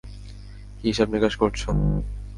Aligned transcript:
কি 0.77 0.85
হিসাবনিকাশ 0.87 1.33
করছ? 1.35 1.61